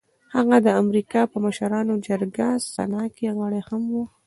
هغه 0.35 0.57
د 0.65 0.67
امريکا 0.81 1.21
په 1.31 1.37
مشرانو 1.45 1.93
جرګه 2.07 2.47
سنا 2.73 3.03
کې 3.15 3.27
غړی 3.37 3.61
هم 3.69 3.83
و. 3.93 3.95